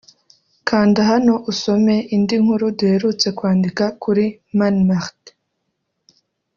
[0.69, 4.25] Kanda hano usome indi nkuru duherutse kwandika kuri
[4.57, 5.35] Mani Martin